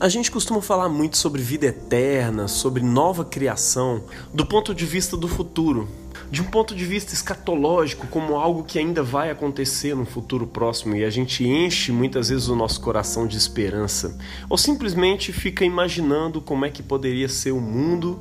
A 0.00 0.08
gente 0.08 0.28
costuma 0.28 0.60
falar 0.60 0.88
muito 0.88 1.18
sobre 1.18 1.40
vida 1.40 1.66
eterna, 1.66 2.48
sobre 2.48 2.82
nova 2.82 3.24
criação, 3.24 4.02
do 4.34 4.44
ponto 4.44 4.74
de 4.74 4.84
vista 4.84 5.16
do 5.16 5.28
futuro, 5.28 5.88
de 6.32 6.40
um 6.40 6.46
ponto 6.46 6.74
de 6.74 6.86
vista 6.86 7.12
escatológico, 7.12 8.06
como 8.06 8.36
algo 8.36 8.64
que 8.64 8.78
ainda 8.78 9.02
vai 9.02 9.30
acontecer 9.30 9.94
no 9.94 10.06
futuro 10.06 10.46
próximo 10.46 10.96
e 10.96 11.04
a 11.04 11.10
gente 11.10 11.46
enche 11.46 11.92
muitas 11.92 12.30
vezes 12.30 12.48
o 12.48 12.56
nosso 12.56 12.80
coração 12.80 13.26
de 13.26 13.36
esperança, 13.36 14.18
ou 14.48 14.56
simplesmente 14.56 15.30
fica 15.30 15.62
imaginando 15.62 16.40
como 16.40 16.64
é 16.64 16.70
que 16.70 16.82
poderia 16.82 17.28
ser 17.28 17.52
o 17.52 17.60
mundo 17.60 18.18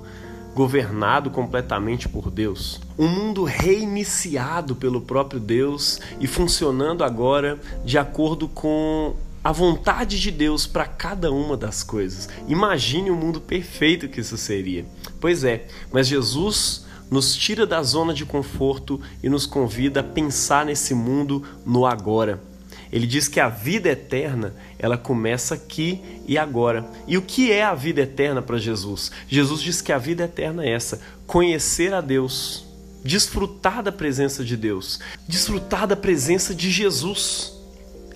governado 0.53 1.29
completamente 1.29 2.09
por 2.09 2.29
Deus. 2.29 2.81
Um 2.99 3.07
mundo 3.07 3.45
reiniciado 3.45 4.75
pelo 4.75 4.99
próprio 4.99 5.39
Deus 5.39 6.01
e 6.19 6.27
funcionando 6.27 7.05
agora 7.05 7.61
de 7.85 7.97
acordo 7.97 8.49
com 8.49 9.15
a 9.41 9.53
vontade 9.53 10.19
de 10.19 10.31
Deus 10.31 10.67
para 10.67 10.85
cada 10.85 11.31
uma 11.31 11.55
das 11.55 11.81
coisas. 11.81 12.27
Imagine 12.45 13.09
o 13.09 13.13
um 13.13 13.17
mundo 13.17 13.39
perfeito 13.39 14.09
que 14.09 14.19
isso 14.19 14.35
seria. 14.35 14.85
Pois 15.21 15.45
é, 15.45 15.65
mas 15.93 16.09
Jesus 16.09 16.90
nos 17.11 17.35
tira 17.35 17.67
da 17.67 17.83
zona 17.83 18.13
de 18.13 18.25
conforto 18.25 19.01
e 19.21 19.27
nos 19.27 19.45
convida 19.45 19.99
a 19.99 20.03
pensar 20.03 20.65
nesse 20.65 20.95
mundo 20.95 21.43
no 21.65 21.85
agora. 21.85 22.41
Ele 22.89 23.05
diz 23.05 23.27
que 23.27 23.39
a 23.39 23.49
vida 23.49 23.89
eterna, 23.89 24.53
ela 24.79 24.97
começa 24.97 25.55
aqui 25.55 26.01
e 26.25 26.37
agora. 26.37 26.85
E 27.07 27.17
o 27.17 27.21
que 27.21 27.51
é 27.51 27.63
a 27.63 27.73
vida 27.73 28.01
eterna 28.01 28.41
para 28.41 28.57
Jesus? 28.57 29.11
Jesus 29.27 29.61
diz 29.61 29.81
que 29.81 29.91
a 29.91 29.97
vida 29.97 30.23
eterna 30.23 30.63
é 30.63 30.71
essa: 30.71 31.01
conhecer 31.27 31.93
a 31.93 32.01
Deus, 32.01 32.65
desfrutar 33.03 33.83
da 33.83 33.91
presença 33.91 34.43
de 34.43 34.55
Deus, 34.55 34.99
desfrutar 35.27 35.87
da 35.87 35.95
presença 35.95 36.55
de 36.55 36.71
Jesus. 36.71 37.53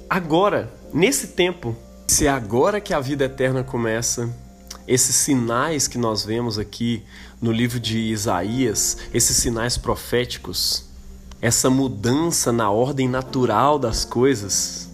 Agora, 0.09 0.71
nesse 0.93 1.27
tempo, 1.27 1.75
se 2.07 2.27
é 2.27 2.29
agora 2.29 2.79
que 2.79 2.93
a 2.93 2.99
vida 2.99 3.25
eterna 3.25 3.63
começa, 3.63 4.29
esses 4.87 5.15
sinais 5.15 5.87
que 5.87 5.97
nós 5.97 6.23
vemos 6.23 6.59
aqui 6.59 7.03
no 7.41 7.51
livro 7.51 7.79
de 7.79 7.97
Isaías, 7.97 8.97
esses 9.13 9.37
sinais 9.37 9.77
proféticos, 9.77 10.85
essa 11.41 11.69
mudança 11.69 12.51
na 12.51 12.69
ordem 12.69 13.07
natural 13.07 13.77
das 13.77 14.05
coisas, 14.05 14.89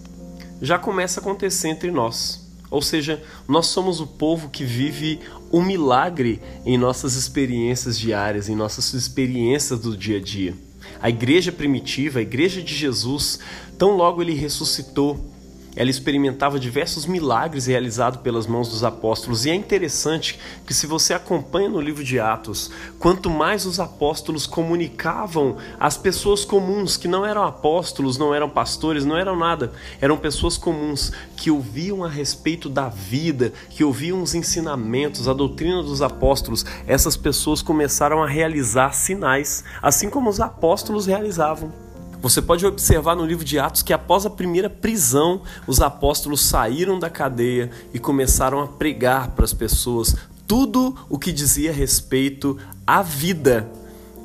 já 0.60 0.78
começa 0.78 1.20
a 1.20 1.22
acontecer 1.22 1.68
entre 1.68 1.90
nós. 1.90 2.42
Ou 2.70 2.80
seja, 2.80 3.22
nós 3.46 3.66
somos 3.66 4.00
o 4.00 4.06
povo 4.06 4.48
que 4.48 4.64
vive 4.64 5.20
um 5.52 5.62
milagre 5.62 6.40
em 6.64 6.78
nossas 6.78 7.14
experiências 7.14 7.98
diárias, 7.98 8.48
em 8.48 8.56
nossas 8.56 8.94
experiências 8.94 9.78
do 9.78 9.94
dia 9.94 10.16
a 10.16 10.20
dia. 10.20 10.54
A 11.00 11.10
igreja 11.10 11.52
primitiva, 11.52 12.18
a 12.18 12.22
igreja 12.22 12.62
de 12.62 12.74
Jesus, 12.74 13.40
tão 13.76 13.96
logo 13.96 14.22
ele 14.22 14.34
ressuscitou, 14.34 15.31
ela 15.74 15.90
experimentava 15.90 16.60
diversos 16.60 17.06
milagres 17.06 17.66
realizados 17.66 18.20
pelas 18.20 18.46
mãos 18.46 18.68
dos 18.68 18.84
apóstolos. 18.84 19.46
E 19.46 19.50
é 19.50 19.54
interessante 19.54 20.38
que, 20.66 20.74
se 20.74 20.86
você 20.86 21.14
acompanha 21.14 21.68
no 21.68 21.80
livro 21.80 22.04
de 22.04 22.20
Atos, 22.20 22.70
quanto 22.98 23.30
mais 23.30 23.64
os 23.64 23.80
apóstolos 23.80 24.46
comunicavam 24.46 25.56
às 25.80 25.96
pessoas 25.96 26.44
comuns, 26.44 26.96
que 26.96 27.08
não 27.08 27.24
eram 27.24 27.44
apóstolos, 27.44 28.18
não 28.18 28.34
eram 28.34 28.48
pastores, 28.48 29.04
não 29.04 29.16
eram 29.16 29.36
nada, 29.36 29.72
eram 30.00 30.16
pessoas 30.16 30.58
comuns 30.58 31.12
que 31.36 31.50
ouviam 31.50 32.04
a 32.04 32.08
respeito 32.08 32.68
da 32.68 32.88
vida, 32.88 33.52
que 33.70 33.82
ouviam 33.82 34.22
os 34.22 34.34
ensinamentos, 34.34 35.26
a 35.26 35.32
doutrina 35.32 35.82
dos 35.82 36.02
apóstolos, 36.02 36.64
essas 36.86 37.16
pessoas 37.16 37.62
começaram 37.62 38.22
a 38.22 38.28
realizar 38.28 38.92
sinais, 38.92 39.64
assim 39.80 40.10
como 40.10 40.28
os 40.28 40.40
apóstolos 40.40 41.06
realizavam. 41.06 41.91
Você 42.22 42.40
pode 42.40 42.64
observar 42.64 43.16
no 43.16 43.26
livro 43.26 43.44
de 43.44 43.58
Atos 43.58 43.82
que 43.82 43.92
após 43.92 44.24
a 44.24 44.30
primeira 44.30 44.70
prisão, 44.70 45.42
os 45.66 45.80
apóstolos 45.80 46.40
saíram 46.40 46.96
da 46.96 47.10
cadeia 47.10 47.68
e 47.92 47.98
começaram 47.98 48.60
a 48.60 48.68
pregar 48.68 49.32
para 49.32 49.44
as 49.44 49.52
pessoas 49.52 50.14
tudo 50.46 50.94
o 51.10 51.18
que 51.18 51.32
dizia 51.32 51.72
respeito 51.72 52.56
à 52.86 53.02
vida. 53.02 53.68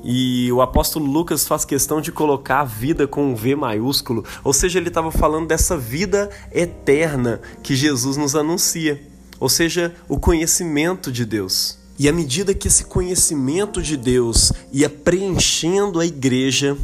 E 0.03 0.51
o 0.51 0.61
apóstolo 0.61 1.07
Lucas 1.07 1.47
faz 1.47 1.65
questão 1.65 1.99
de 1.99 2.11
colocar 2.11 2.59
a 2.59 2.65
vida 2.65 3.07
com 3.07 3.31
um 3.31 3.35
V 3.35 3.55
maiúsculo, 3.55 4.23
ou 4.43 4.53
seja, 4.53 4.77
ele 4.77 4.89
estava 4.89 5.11
falando 5.11 5.47
dessa 5.47 5.75
vida 5.75 6.29
eterna 6.51 7.41
que 7.63 7.75
Jesus 7.75 8.15
nos 8.15 8.35
anuncia, 8.35 9.01
ou 9.39 9.49
seja, 9.49 9.95
o 10.07 10.19
conhecimento 10.19 11.11
de 11.11 11.25
Deus. 11.25 11.79
E 11.97 12.07
à 12.07 12.13
medida 12.13 12.53
que 12.53 12.67
esse 12.67 12.85
conhecimento 12.85 13.81
de 13.81 13.97
Deus 13.97 14.53
ia 14.71 14.87
preenchendo 14.87 15.99
a 15.99 16.05
igreja, 16.05 16.77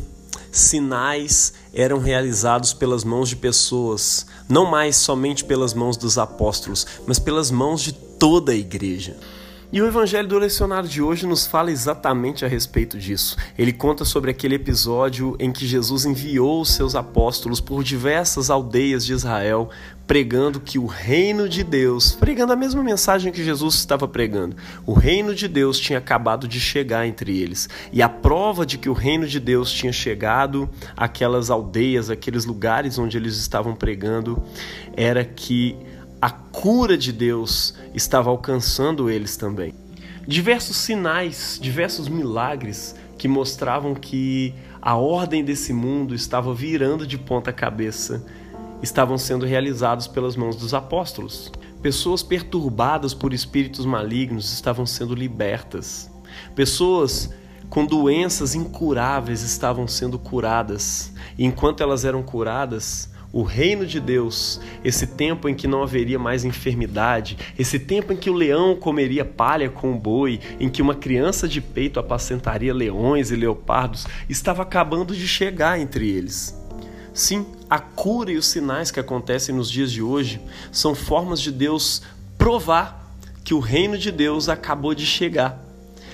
sinais 0.53 1.51
eram 1.74 1.98
realizados 1.98 2.74
pelas 2.74 3.03
mãos 3.03 3.27
de 3.27 3.36
pessoas, 3.36 4.27
não 4.48 4.65
mais 4.65 4.95
somente 4.95 5.43
pelas 5.43 5.74
mãos 5.74 5.98
dos 5.98 6.17
apóstolos, 6.17 6.86
mas 7.07 7.17
pelas 7.17 7.50
mãos 7.50 7.81
de 7.81 7.91
toda 7.91 8.51
a 8.51 8.55
igreja. 8.55 9.17
E 9.74 9.82
o 9.82 9.88
evangelho 9.88 10.27
do 10.27 10.38
lecionário 10.38 10.88
de 10.88 11.01
hoje 11.01 11.25
nos 11.25 11.48
fala 11.48 11.72
exatamente 11.72 12.46
a 12.46 12.48
respeito 12.48 12.96
disso. 12.96 13.36
Ele 13.58 13.74
conta 13.74 14.06
sobre 14.06 14.30
aquele 14.30 14.53
episódio 14.53 15.36
em 15.39 15.51
que 15.51 15.65
Jesus 15.65 16.06
enviou 16.06 16.63
seus 16.63 16.94
apóstolos 16.94 17.60
por 17.60 17.84
diversas 17.84 18.51
aldeias 18.51 19.03
de 19.03 19.13
Israel, 19.13 19.72
pregando 20.06 20.60
que 20.60 20.77
o 20.77 20.86
reino 20.86 21.50
de 21.50 21.63
Deus, 21.63 22.12
pregando 22.12 22.53
a 22.53 22.56
mesma 22.56 22.84
mensagem 22.84 23.32
que 23.32 23.44
Jesus 23.44 23.74
estava 23.74 24.08
pregando, 24.08 24.56
o 24.86 24.94
reino 24.94 25.34
de 25.34 25.48
Deus 25.48 25.80
tinha 25.80 25.98
acabado 25.98 26.48
de 26.48 26.60
chegar 26.60 27.08
entre 27.08 27.42
eles. 27.42 27.68
E 27.92 28.00
a 28.00 28.08
prova 28.08 28.68
de 28.68 28.77
que 28.77 28.89
o 28.89 28.94
reino 28.94 29.25
de 29.25 29.39
Deus 29.39 29.72
tinha 29.72 29.92
chegado 29.92 30.70
àquelas 30.96 31.50
aldeias, 31.50 32.12
aqueles 32.12 32.46
lugares 32.46 33.00
onde 33.00 33.18
eles 33.18 33.38
estavam 33.38 33.74
pregando, 33.75 34.39
era 34.96 35.25
que 35.25 35.75
a 36.24 36.30
cura 36.30 36.98
de 36.98 37.12
Deus 37.12 37.74
estava 37.94 38.30
alcançando 38.30 39.10
eles 39.10 39.36
também. 39.36 39.74
Diversos 40.25 40.77
sinais, 40.77 41.60
diversos 41.62 42.08
milagres 42.08 42.96
que 43.18 43.27
mostravam 43.27 43.94
que 43.94 44.56
a 44.82 44.96
ordem 44.96 45.44
desse 45.44 45.74
mundo 45.74 46.15
estava 46.15 46.53
virando 46.53 47.06
de 47.06 47.18
ponta 47.18 47.51
cabeça, 47.51 48.25
estavam 48.82 49.18
sendo 49.18 49.46
realizados 49.46 50.08
pelas 50.08 50.38
mãos 50.38 50.56
dos 50.56 50.74
apóstolos. 50.74 51.51
Pessoas 51.82 52.24
perturbadas 52.24 53.13
por 53.13 53.34
espíritos 53.34 53.86
malignos 53.86 54.53
estavam 54.53 54.86
sendo 54.86 55.13
libertas. 55.13 56.10
Pessoas 56.56 57.34
com 57.70 57.86
doenças 57.86 58.56
incuráveis 58.56 59.42
estavam 59.42 59.89
sendo 59.89 60.18
curadas. 60.18 61.12
E 61.38 61.44
enquanto 61.44 61.84
elas 61.84 62.06
eram 62.06 62.24
curadas, 62.24 63.10
o 63.33 63.41
reino 63.41 63.83
de 63.83 63.99
Deus, 63.99 64.61
esse 64.85 65.07
tempo 65.07 65.49
em 65.49 65.55
que 65.55 65.67
não 65.67 65.81
haveria 65.81 66.19
mais 66.19 66.45
enfermidade, 66.45 67.35
esse 67.57 67.79
tempo 67.79 68.13
em 68.13 68.15
que 68.15 68.29
o 68.29 68.33
leão 68.33 68.75
comeria 68.75 69.25
palha 69.25 69.71
com 69.71 69.91
o 69.91 69.99
boi, 69.99 70.39
em 70.59 70.69
que 70.69 70.83
uma 70.83 70.93
criança 70.93 71.47
de 71.47 71.59
peito 71.59 71.99
apacentaria 71.99 72.71
leões 72.71 73.31
e 73.31 73.35
leopardos, 73.35 74.05
estava 74.29 74.61
acabando 74.61 75.15
de 75.15 75.27
chegar 75.27 75.79
entre 75.79 76.07
eles. 76.07 76.55
Sim, 77.11 77.43
a 77.67 77.79
cura 77.79 78.31
e 78.31 78.37
os 78.37 78.45
sinais 78.45 78.91
que 78.91 78.99
acontecem 78.99 79.55
nos 79.55 79.69
dias 79.69 79.91
de 79.91 80.03
hoje 80.03 80.39
são 80.71 80.93
formas 80.93 81.41
de 81.41 81.51
Deus 81.51 82.03
provar 82.37 83.15
que 83.43 83.55
o 83.55 83.59
reino 83.59 83.97
de 83.97 84.11
Deus 84.11 84.47
acabou 84.47 84.93
de 84.93 85.07
chegar 85.07 85.62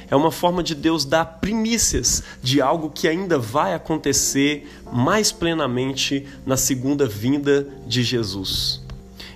é 0.10 0.16
uma 0.16 0.32
forma 0.32 0.64
de 0.64 0.74
Deus 0.74 1.06
dar 1.06 1.26
primícias 1.26 2.24
de 2.42 2.62
algo 2.62 2.90
que 2.90 3.08
ainda 3.08 3.38
vai 3.38 3.74
acontecer 3.74 4.68
mais 4.92 5.32
plenamente 5.32 6.26
na 6.46 6.58
segunda 6.58 7.08
vinda 7.08 7.68
de 7.86 8.02
Jesus. 8.02 8.82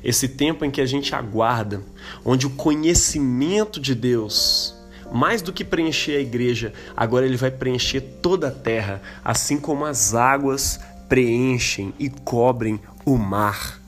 Esse 0.04 0.28
tempo 0.28 0.66
em 0.66 0.72
que 0.72 0.82
a 0.82 0.86
gente 0.86 1.14
aguarda, 1.14 1.82
onde 2.26 2.48
o 2.48 2.50
conhecimento 2.50 3.80
de 3.80 3.94
Deus, 3.94 4.76
mais 5.14 5.42
do 5.42 5.54
que 5.54 5.64
preencher 5.64 6.18
a 6.18 6.22
igreja, 6.22 6.74
agora 6.98 7.26
ele 7.26 7.38
vai 7.38 7.52
preencher 7.52 8.02
toda 8.02 8.48
a 8.48 8.52
terra, 8.52 9.02
assim 9.24 9.60
como 9.60 9.86
as 9.86 10.14
águas 10.16 10.80
preenchem 11.08 11.94
e 12.00 12.10
cobrem 12.10 12.80
o 13.06 13.16
mar. 13.18 13.80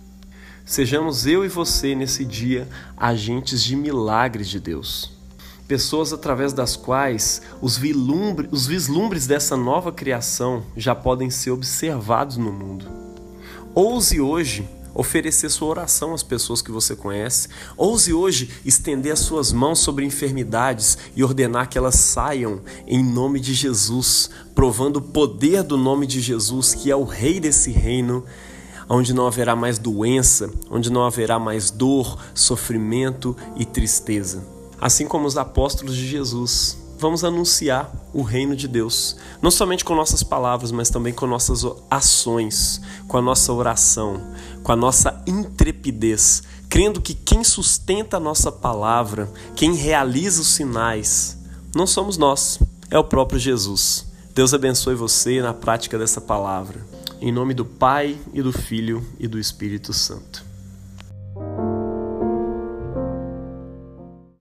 Sejamos 0.63 1.25
eu 1.25 1.43
e 1.43 1.47
você 1.47 1.95
nesse 1.95 2.23
dia 2.23 2.67
agentes 2.95 3.63
de 3.63 3.75
milagres 3.75 4.47
de 4.47 4.59
Deus 4.59 5.14
pessoas 5.67 6.13
através 6.13 6.53
das 6.53 6.75
quais 6.75 7.41
os, 7.61 7.77
vilumbre, 7.77 8.47
os 8.51 8.67
vislumbres 8.67 9.25
dessa 9.25 9.57
nova 9.57 9.91
criação 9.91 10.63
já 10.77 10.93
podem 10.93 11.29
ser 11.29 11.51
observados 11.51 12.37
no 12.37 12.51
mundo. 12.51 12.85
Ouse 13.73 14.21
hoje 14.21 14.67
oferecer 14.93 15.49
sua 15.49 15.67
oração 15.67 16.13
às 16.13 16.23
pessoas 16.23 16.61
que 16.61 16.71
você 16.71 16.95
conhece. 16.95 17.49
Ouse 17.75 18.13
hoje 18.13 18.49
estender 18.63 19.11
as 19.11 19.19
suas 19.19 19.51
mãos 19.51 19.79
sobre 19.79 20.05
enfermidades 20.05 20.97
e 21.15 21.23
ordenar 21.23 21.67
que 21.67 21.77
elas 21.77 21.95
saiam 21.95 22.61
em 22.87 23.03
nome 23.03 23.41
de 23.41 23.53
Jesus, 23.53 24.29
provando 24.55 24.97
o 24.97 25.01
poder 25.01 25.63
do 25.63 25.77
nome 25.77 26.07
de 26.07 26.21
Jesus, 26.21 26.73
que 26.73 26.89
é 26.89 26.95
o 26.95 27.03
Rei 27.03 27.41
desse 27.41 27.71
reino, 27.71 28.23
onde 28.87 29.13
não 29.13 29.27
haverá 29.27 29.55
mais 29.55 29.77
doença, 29.77 30.49
onde 30.69 30.89
não 30.89 31.03
haverá 31.03 31.37
mais 31.37 31.69
dor, 31.69 32.17
sofrimento 32.33 33.35
e 33.57 33.65
tristeza. 33.65 34.55
Assim 34.79 35.07
como 35.07 35.25
os 35.25 35.37
apóstolos 35.37 35.95
de 35.95 36.07
Jesus, 36.07 36.77
vamos 36.97 37.23
anunciar 37.23 37.91
o 38.13 38.21
reino 38.21 38.55
de 38.55 38.67
Deus, 38.67 39.15
não 39.41 39.51
somente 39.51 39.83
com 39.83 39.95
nossas 39.95 40.23
palavras, 40.23 40.71
mas 40.71 40.89
também 40.89 41.13
com 41.13 41.27
nossas 41.27 41.63
ações, 41.89 42.81
com 43.07 43.17
a 43.17 43.21
nossa 43.21 43.51
oração, 43.51 44.21
com 44.63 44.71
a 44.71 44.75
nossa 44.75 45.21
intrepidez, 45.27 46.43
crendo 46.69 47.01
que 47.01 47.13
quem 47.13 47.43
sustenta 47.43 48.17
a 48.17 48.19
nossa 48.19 48.51
palavra, 48.51 49.31
quem 49.55 49.73
realiza 49.73 50.41
os 50.41 50.47
sinais, 50.47 51.37
não 51.75 51.85
somos 51.85 52.17
nós, 52.17 52.59
é 52.89 52.97
o 52.97 53.03
próprio 53.03 53.39
Jesus. 53.39 54.05
Deus 54.33 54.53
abençoe 54.53 54.95
você 54.95 55.41
na 55.41 55.53
prática 55.53 55.97
dessa 55.97 56.21
palavra. 56.21 56.85
Em 57.21 57.31
nome 57.31 57.53
do 57.53 57.65
Pai 57.65 58.17
e 58.33 58.41
do 58.41 58.51
Filho 58.51 59.05
e 59.17 59.27
do 59.27 59.39
Espírito 59.39 59.93
Santo. 59.93 60.44